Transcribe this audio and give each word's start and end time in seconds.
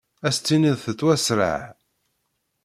As-tiniḍ 0.27 0.77
tettwasraɛ. 0.79 1.59